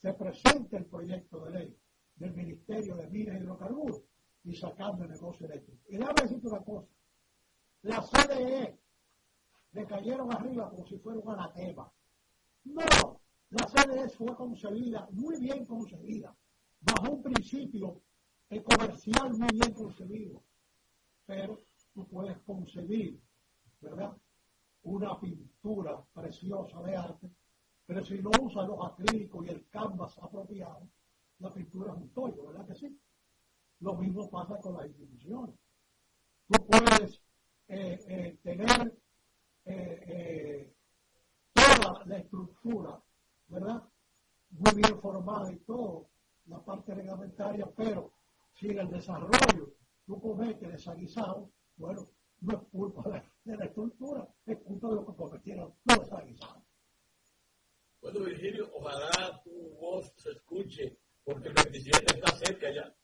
[0.00, 1.76] se presente el proyecto de ley
[2.16, 4.02] del Ministerio de Minas y Hidrocarburos
[4.44, 5.82] y sacando el negocio eléctrico.
[5.88, 6.88] Y déjame decirte una cosa,
[7.82, 8.78] la CDE
[9.72, 11.90] le cayeron arriba como si fuera un anatema.
[12.64, 13.20] No,
[13.50, 16.34] la CDE fue concebida, muy bien concebida,
[16.80, 18.02] bajo un principio
[18.58, 20.42] comercial muy bien concebido.
[21.26, 21.60] Pero
[21.94, 23.20] tú puedes concebir,
[23.80, 24.16] ¿verdad?
[24.82, 27.30] Una pintura preciosa de arte,
[27.86, 30.88] pero si no usas los acrílicos y el canvas apropiado,
[31.38, 33.00] la pintura es un tollo, ¿verdad que sí?
[33.80, 35.54] Lo mismo pasa con las instituciones.
[36.48, 37.20] Tú puedes
[37.68, 38.94] eh, eh, tener
[39.64, 40.74] eh,
[41.52, 43.00] toda la estructura,
[43.48, 43.82] ¿verdad?
[44.50, 46.08] Muy bien formada y todo,
[46.46, 48.12] la parte reglamentaria, pero
[48.60, 49.72] si en el desarrollo
[50.06, 52.06] tú cometes desaguisados, bueno,
[52.42, 56.62] no es culpa de, la estructura, es culpa de lo que cometieron los desaguisados.
[58.02, 59.50] Bueno, Virgilio, ojalá tu
[59.80, 62.94] voz se escuche, porque el 27 está cerca ya.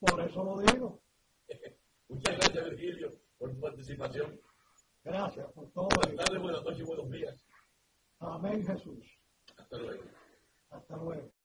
[0.00, 1.02] Por eso lo digo.
[2.08, 4.40] Muchas gracias, Virgilio, por tu participación.
[5.04, 5.88] Gracias por todo.
[5.94, 7.46] Buenas tardes, buenas noches y buenos días.
[8.18, 9.18] Amén, Jesús.
[9.58, 10.04] Hasta luego.
[10.70, 11.41] Hasta luego.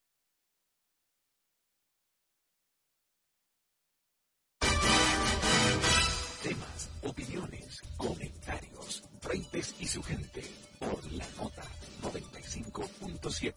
[7.03, 10.43] Opiniones, comentarios, frentes y su gente
[10.79, 11.63] por la nota
[12.01, 13.53] 95.7.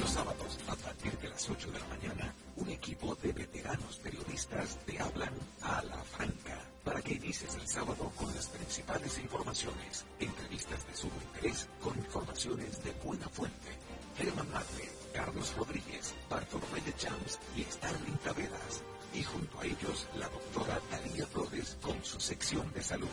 [0.00, 4.78] Los sábados, a partir de las 8 de la mañana, un equipo de veteranos periodistas
[4.86, 10.86] te hablan a la franca para que inicies el sábado con las principales informaciones, entrevistas
[10.86, 13.70] de sumo interés con informaciones de buena fuente.
[14.16, 18.82] Germán Marte, Carlos Rodríguez, Bartolomé de Champs y Stanley Taveras.
[19.14, 23.08] Y junto a ellos, la doctora Talía Flores con su sección de salud.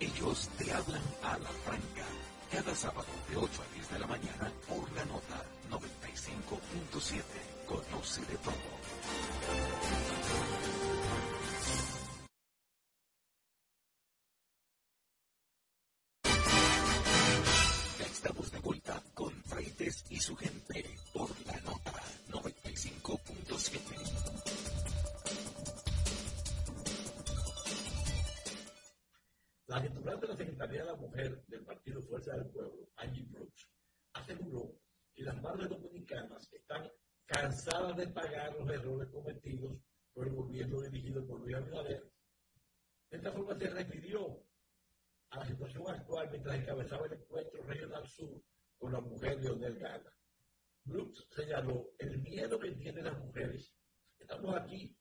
[0.00, 2.06] Ellos te hablan a la franca.
[2.50, 7.22] Cada sábado de 8 a 10 de la mañana por la nota 95.7.
[7.66, 10.11] Conoce de todo.
[29.72, 33.70] La titular de la Secretaría de la Mujer del Partido Fuerza del Pueblo, Angie Brooks,
[34.12, 34.78] aseguró
[35.14, 36.92] que las madres dominicanas están
[37.24, 39.78] cansadas de pagar los errores cometidos
[40.12, 42.12] por el gobierno dirigido por Luis Abinader.
[43.08, 44.44] De esta forma se refirió
[45.30, 48.42] a la situación actual mientras encabezaba el encuentro regional sur
[48.76, 50.12] con la mujer de Leonel Gana.
[50.84, 53.74] Brooks señaló el miedo que tienen las mujeres.
[54.18, 54.94] Estamos aquí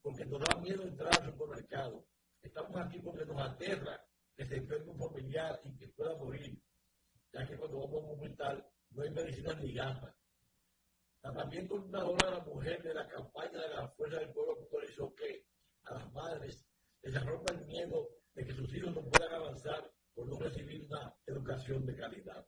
[0.00, 2.06] porque nos da miedo entrar al supermercado.
[2.40, 4.02] Estamos aquí porque nos aterra
[4.36, 6.60] que se enferme un familiar y que pueda morir,
[7.32, 10.14] ya que cuando vamos a hospital no hay medicinas ni gafas.
[11.22, 15.14] La también coordinadora de la mujer de la campaña de la Fuerza del Pueblo puntualizó
[15.14, 15.46] que
[15.84, 16.66] a las madres
[17.02, 21.14] les arropa el miedo de que sus hijos no puedan avanzar por no recibir una
[21.26, 22.46] educación de calidad.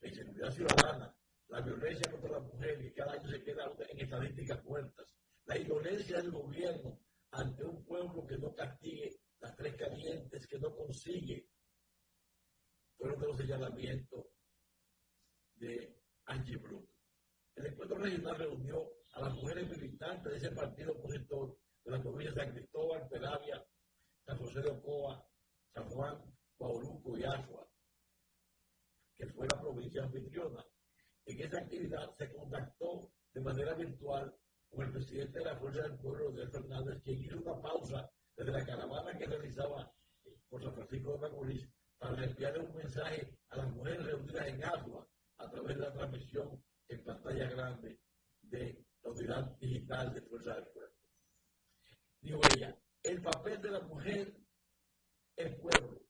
[0.00, 1.16] La inseguridad ciudadana,
[1.48, 5.14] la violencia contra la mujer que cada año se queda en estadísticas muertas,
[5.46, 10.74] la indolencia del gobierno ante un pueblo que no castigue las tres calientes, que no
[10.74, 11.46] consigue,
[12.96, 14.26] fueron de los señalamientos
[15.56, 16.88] de Angie Brook.
[17.54, 22.32] El encuentro regional reunió a las mujeres militantes de ese partido opositor de la provincia
[22.32, 23.62] de San Cristóbal, Peravia,
[24.24, 25.28] San José de Ocoa,
[25.74, 27.68] San Juan, Bauruco y Asua,
[29.14, 30.64] que fue la provincia anfitriona.
[31.26, 34.34] En esa actividad se contactó de manera virtual
[34.70, 38.52] con el presidente de la Fuerza del Pueblo, Rodríguez Fernández, quien hizo una pausa desde
[38.52, 39.92] la caravana que realizaba
[40.48, 41.68] por San Francisco de Macorís
[41.98, 45.08] para enviarle un mensaje a las mujeres reunidas en Asua
[45.38, 48.00] a través de la transmisión en pantalla grande
[48.42, 50.94] de la unidad digital de Fuerza del Pueblo.
[52.20, 54.34] Dijo ella, el papel de la mujer
[55.36, 56.00] es pueblo.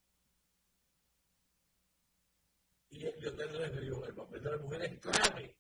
[2.91, 5.57] Y el hotel refirió, el papel de la mujer es clave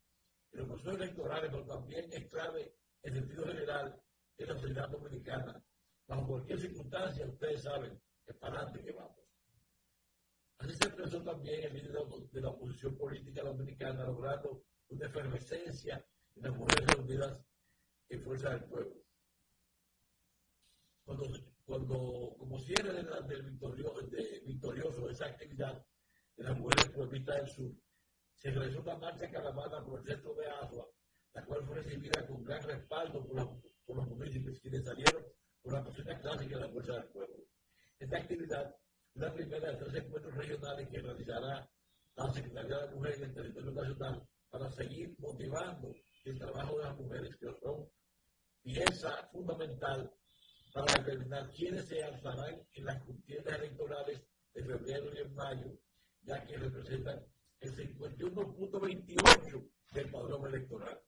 [0.52, 4.00] en los procesos electorales, pero también es clave en sentido general
[4.38, 5.64] en la sociedad dominicana.
[6.06, 9.24] Bajo cualquier circunstancia, ustedes saben que para adelante que vamos.
[10.58, 16.42] Así se expresó también el líder de la oposición política dominicana, logrando una efervescencia en
[16.42, 17.44] las mujeres reunidas
[18.08, 19.02] en Fuerza del Pueblo.
[21.04, 21.26] cuando,
[21.64, 25.84] cuando como cierre del, victorioso, de, victorioso esa actividad
[26.36, 27.72] de las mujeres pueblistas del sur,
[28.34, 30.88] se realizó una marcha caravana por el centro de Agua,
[31.32, 35.24] la cual fue recibida con gran respaldo por, por los municipios quienes salieron
[35.72, 37.44] la cocina clásica de la Fuerza del Pueblo.
[37.98, 38.76] Esta actividad
[39.14, 41.70] es la primera de tres encuentros regionales que realizará
[42.16, 45.94] la Secretaría de Mujeres en el territorio nacional para seguir motivando
[46.24, 47.88] el trabajo de las mujeres, que son
[48.62, 50.12] pieza fundamental
[50.72, 54.22] para determinar quiénes se alzarán en las contiendas electorales
[54.54, 55.78] de febrero y en mayo,
[56.22, 57.24] ya que representan
[57.60, 61.00] el 51.28 del padrón electoral.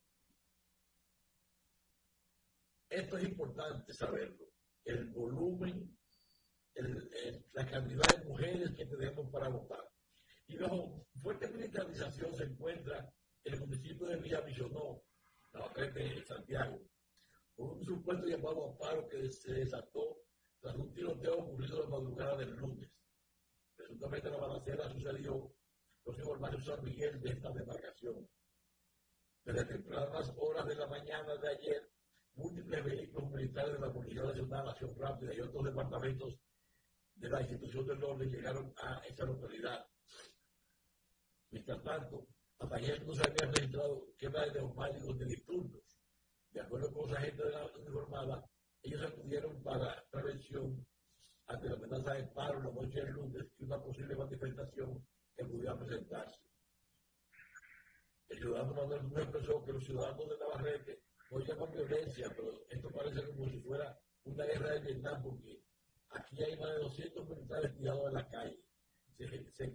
[2.89, 4.46] Esto es importante saberlo.
[4.87, 5.99] El volumen,
[7.53, 9.87] la cantidad de mujeres que tenemos para votar.
[10.47, 13.12] Y bajo fuerte militarización se encuentra
[13.45, 15.03] el municipio de Villa Misionó,
[15.53, 16.80] la de Santiago,
[17.57, 20.22] por un supuesto llamado a paro que se desató
[20.61, 22.91] tras un tiroteo ocurrido la madrugada del lunes.
[23.74, 25.53] Presuntamente la balacera sucedió
[26.05, 28.28] próximo al barrio San Miguel de esta demarcación.
[29.45, 31.91] Desde tempranas horas de la mañana de ayer,
[32.37, 36.39] múltiples vehículos militares de la Policía Nacional, Acción Rápida y otros departamentos
[37.14, 39.87] de la institución del orden llegaron a esa localidad.
[41.51, 42.26] Mientras tanto,
[42.59, 45.82] hasta ayer no se había registrado quemas de neumáticos de disturbios.
[46.53, 48.45] De acuerdo con los agentes de la uniformada,
[48.82, 50.87] ellos acudieron para prevención
[51.47, 55.78] ante la amenaza de paro la noche del lunes y una posible manifestación que pudiera
[55.78, 56.41] presentarse.
[58.28, 62.91] El ciudadano Manuel Núñez expresó que los ciudadanos de Navarrete no llaman violencia, pero esto
[62.91, 65.62] parece como si fuera una guerra de Vietnam, porque
[66.11, 68.62] aquí hay más de 200 militares tirados en la calle.
[69.16, 69.66] Se, se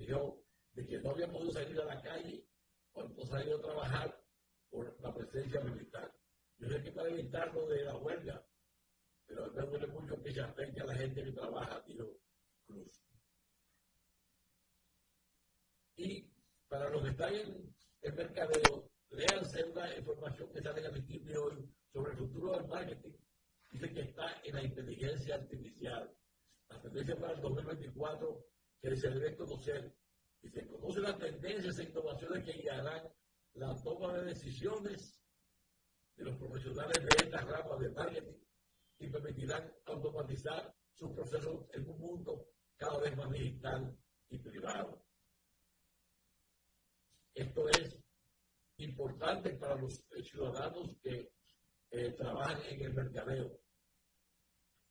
[0.73, 2.47] de que no había podido salir a la calle
[2.91, 4.23] cuando salió a trabajar
[4.69, 6.13] por la presencia militar.
[6.57, 8.45] Yo sé que para evitarlo de la huelga,
[9.25, 12.17] pero me duele mucho que se afecte a la gente que trabaja, tío
[12.65, 13.03] Cruz.
[15.95, 16.31] Y
[16.67, 21.37] para los que están en el mercadeo, léanse una información que sale a emitir de
[21.37, 23.13] hoy sobre el futuro del marketing.
[23.71, 26.15] Dice que está en la inteligencia artificial.
[26.69, 28.45] La tendencia para el 2024
[28.81, 29.93] que se debe conocer
[30.41, 33.11] y se conocen las tendencias e innovaciones que guiarán
[33.53, 35.21] la toma de decisiones
[36.15, 38.39] de los profesionales de estas ramas de marketing
[38.99, 42.47] y permitirán automatizar sus procesos en un mundo
[42.77, 43.97] cada vez más digital
[44.29, 45.05] y privado.
[47.33, 48.00] Esto es
[48.83, 51.31] importante para los ciudadanos que
[51.91, 53.59] eh, trabajan en el mercadeo.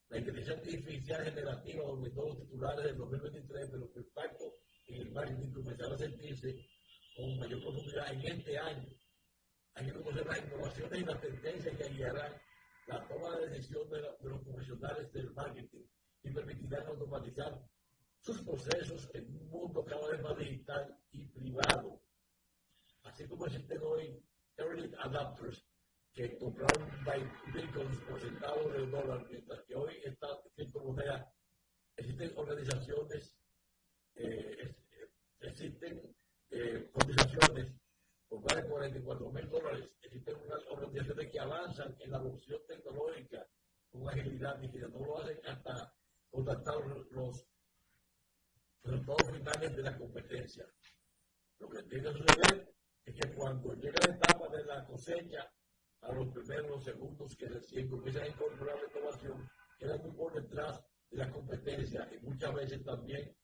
[0.08, 4.54] La inteligencia artificial generativa aumentó los titulares del 2023, pero su impacto
[4.86, 6.66] en el marketing comenzará a sentirse
[7.16, 8.88] con mayor profundidad en este año.
[9.74, 12.32] Hay que conocer las innovaciones y las tendencias que guiarán
[12.88, 15.86] la toma de decisión de, los profesionales del marketing
[16.22, 17.62] y permitirán automatizar
[18.18, 22.02] sus procesos en un mundo cada vez más digital y privado.
[23.20, 24.18] Así como existen hoy
[24.56, 25.62] early adapters
[26.14, 26.88] que compraron
[27.52, 31.30] bitcoins por centavos de dólar, mientras que hoy esta criptomoneda
[31.96, 33.36] existen organizaciones
[34.14, 34.74] eh,
[35.40, 36.16] existen
[36.48, 37.74] eh, cotizaciones
[38.26, 43.46] por más de 44 mil dólares, existen unas organizaciones que avanzan en la adopción tecnológica
[43.90, 45.94] con agilidad que no lo hacen hasta
[46.30, 46.76] contactar
[47.10, 47.46] los
[48.82, 50.66] resultados finales de la competencia.
[51.58, 55.52] Lo que tiene que suceder es que cuando llega la etapa de la cosecha,
[56.02, 60.82] a los primeros segundos que recién comienzan a incorporar la innovación, quedan muy por detrás
[61.10, 63.36] de la competencia y muchas veces también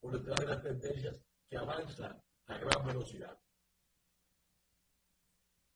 [0.00, 3.38] por detrás de las tendencias que avanzan a gran velocidad.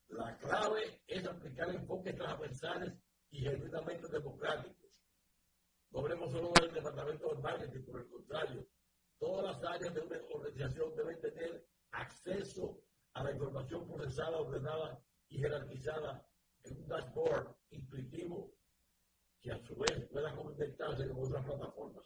[0.08, 2.94] La clave es aplicar enfoques transversales
[3.30, 4.90] y genuinamente democráticos.
[5.90, 8.66] No hablemos solo del departamento de marketing, por el contrario,
[9.18, 12.80] todas las áreas de una organización deben tener acceso
[13.18, 16.24] a la información procesada, ordenada y jerarquizada
[16.62, 18.52] en un dashboard intuitivo
[19.40, 22.04] que a su vez pueda conectarse con otras plataformas.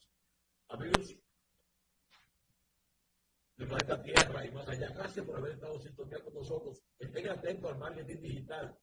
[0.68, 1.14] Amigos,
[3.56, 4.88] del planeta Tierra y más allá.
[4.94, 6.82] Gracias por haber estado sintonía con nosotros.
[6.98, 8.78] Estén atentos al marketing digital,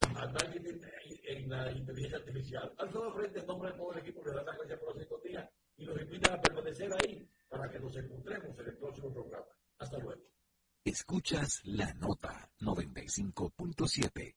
[0.00, 0.80] al marketing
[1.24, 2.74] en la inteligencia artificial.
[2.78, 5.00] Al todo frente, en nombre de todo el equipo, le dan las gracias por la
[5.00, 9.46] sintonía y los invita a permanecer ahí para que nos encontremos en el próximo programa.
[9.78, 10.39] Hasta luego.
[10.82, 14.34] Escuchas la nota 95.7.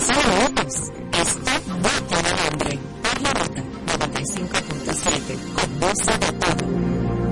[0.00, 0.74] Saludos.
[1.12, 2.78] Esto no tiene nombre.
[3.22, 3.62] la nota
[4.08, 7.27] 95.7 con voz de todo.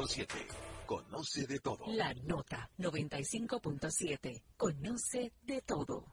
[0.00, 0.26] 95.7.
[0.86, 1.84] Conoce de todo.
[1.88, 4.42] La nota 95.7.
[4.56, 6.04] Conoce de todo.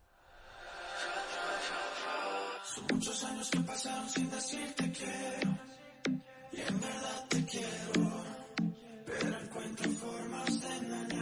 [2.63, 5.57] Son muchos años que pasaron sin decirte quiero.
[6.51, 8.23] Y en verdad te quiero.
[9.05, 11.16] Pero encuentro formas de no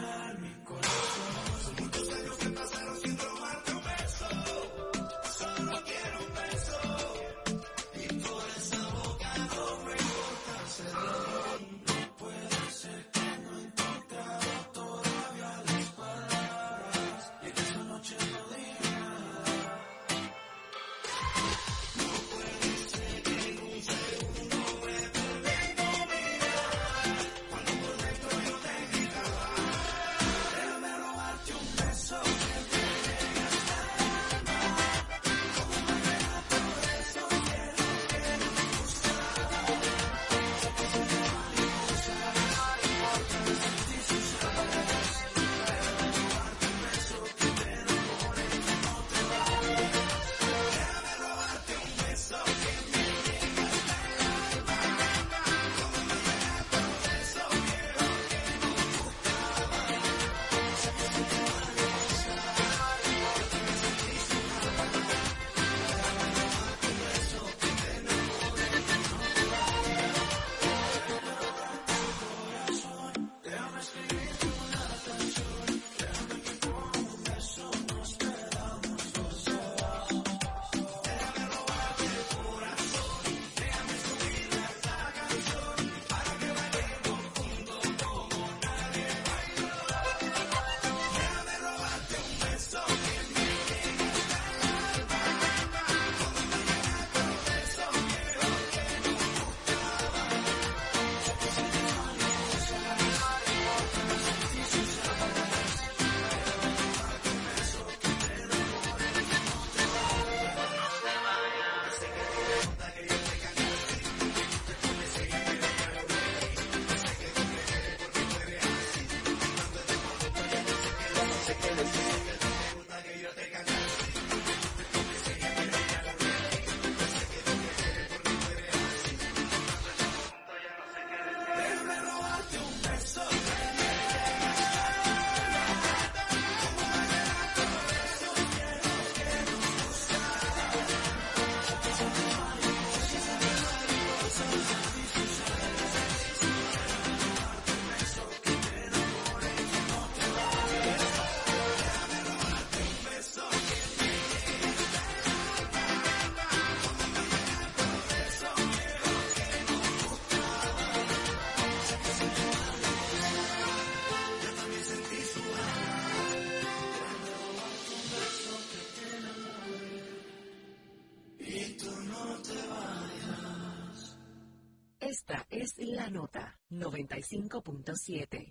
[176.76, 178.45] Noventa y cinco punto siete.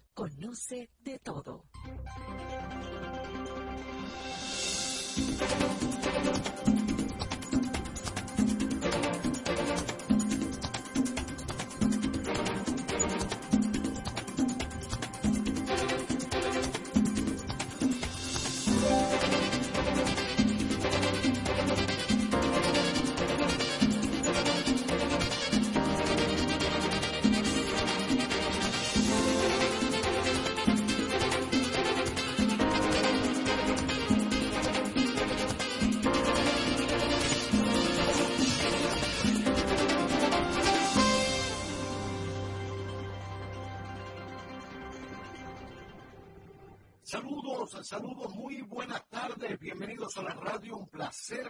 [48.75, 51.49] buenas tardes, bienvenidos a la radio, un placer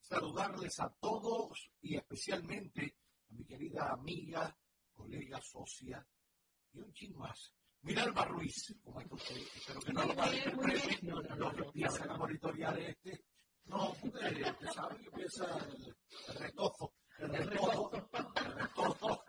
[0.00, 2.94] saludarles a todos y especialmente
[3.28, 4.56] a mi querida amiga,
[4.92, 6.06] colega, socia
[6.72, 7.52] y un chin más.
[7.82, 11.64] Minerva Ruiz, como es que usted, espero que no lo malinterpreten, no, no, no, no,
[11.64, 13.24] empiezan a monitorear este.
[13.64, 15.96] No, usted, usted sabe que empieza el,
[16.28, 17.90] el retozo, el retozo,
[18.36, 19.24] el retozo.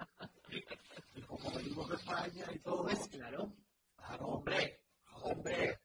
[1.15, 2.83] Y como venimos de España y todo.
[2.83, 3.51] Pues claro.
[3.95, 4.83] Claro, hombre,
[5.23, 5.80] hombre.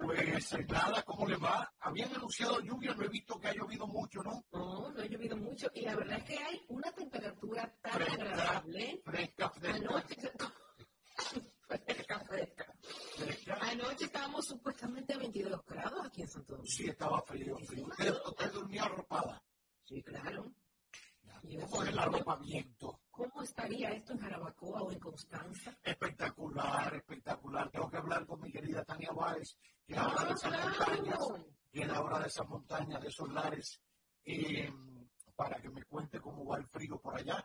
[0.00, 1.70] Pues eh, nada, ¿cómo le va?
[1.80, 4.42] Habían anunciado lluvia, no he visto que ha llovido mucho, ¿no?
[4.52, 5.68] No, no ha llovido mucho.
[5.74, 9.02] Y la verdad es que hay una temperatura tan Fresca, agradable.
[9.04, 9.76] fresca, fresca.
[9.76, 10.16] Anoche,
[11.68, 12.74] fresca, fresca.
[13.16, 13.58] fresca.
[13.60, 16.70] Anoche estábamos supuestamente a 22 grados aquí en Santo Domingo.
[16.74, 17.86] Sí, estaba frío, frío.
[17.86, 19.42] Usted, usted durmió arropada.
[19.84, 20.50] Sí, claro.
[21.68, 23.00] ¿Cómo es el arropamiento?
[23.10, 25.76] ¿Cómo estaría esto en Jarabacoa o en Constanza?
[25.82, 27.70] Espectacular, espectacular.
[27.70, 29.56] Tengo que hablar con mi querida Tania Báez,
[29.90, 30.68] que habla de Ah, esas claro.
[30.70, 31.18] montañas,
[31.72, 33.80] que habla de esas montañas, de esos lares,
[34.24, 34.72] eh,
[35.34, 37.44] para que me cuente cómo va el frío por allá.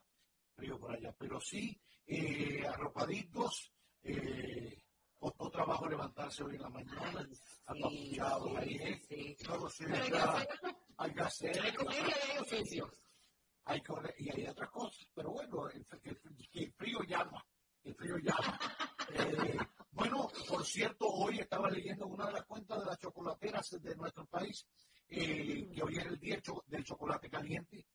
[0.56, 1.12] Frío por allá.
[1.18, 3.74] Pero sí, eh, arropaditos,
[4.04, 4.84] eh,
[5.18, 7.28] costó trabajo levantarse hoy en la mañana,
[7.66, 9.02] apapuchados sí, ahí, ¿eh?
[9.10, 9.38] sí.
[9.48, 10.48] Lo sé, Pero hay que ya
[10.98, 11.62] hay que hacer.
[11.62, 12.92] hay comedia y hay oficios.
[13.66, 13.82] hay
[14.20, 16.20] y hay otras cosas, pero bueno, el, el-
[16.54, 17.44] el frío llama,
[17.84, 18.60] el frío llama.
[19.08, 19.58] Eh,
[19.96, 24.26] bueno, por cierto, hoy estaba leyendo una de las cuentas de las chocolateras de nuestro
[24.28, 24.68] país,
[25.08, 27.86] eh, que hoy es el día del chocolate caliente,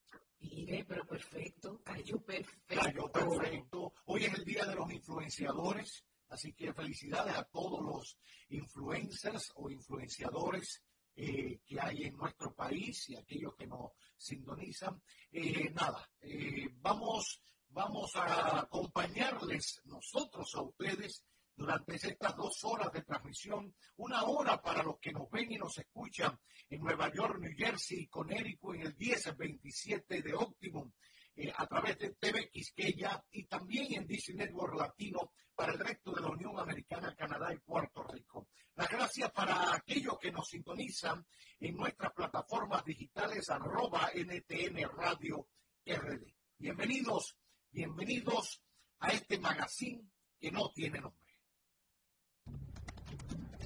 [0.40, 2.80] Mire, pero perfecto, cayó perfecto.
[2.80, 3.92] cayó perfecto.
[4.06, 9.68] Hoy es el día de los influenciadores, así que felicidades a todos los influencers o
[9.70, 10.82] influenciadores
[11.14, 15.02] eh, que hay en nuestro país y aquellos que nos sintonizan.
[15.30, 21.22] Eh, nada, eh, vamos, vamos a acompañarles nosotros a ustedes
[21.60, 25.76] durante estas dos horas de transmisión, una hora para los que nos ven y nos
[25.76, 26.40] escuchan
[26.70, 30.90] en Nueva York, New Jersey, Connecticut, en el 1027 de Optimum,
[31.36, 36.12] eh, a través de TV Quisqueya y también en DC Network Latino para el resto
[36.12, 38.48] de la Unión Americana, Canadá y Puerto Rico.
[38.76, 41.26] Las gracias para aquellos que nos sintonizan
[41.58, 45.46] en nuestras plataformas digitales arroba NTN Radio
[45.84, 46.24] RD.
[46.56, 47.36] Bienvenidos,
[47.70, 48.62] bienvenidos
[49.00, 51.29] a este magazine que no tiene nombre.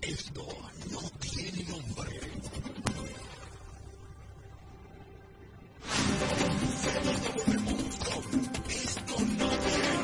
[0.03, 0.47] Esto
[0.91, 2.21] no tiene nombre.
[8.69, 10.04] Esto no tiene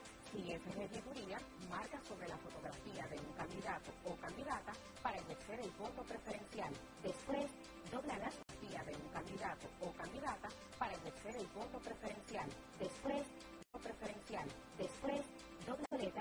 [0.31, 4.73] clientes de tutoría marca sobre la fotografía de un candidato o candidata
[5.03, 6.73] para ejercer el voto preferencial.
[7.03, 7.51] Después,
[7.91, 12.49] dobla la fotografía de un candidato o candidata para ejercer el voto preferencial.
[12.79, 13.27] Después,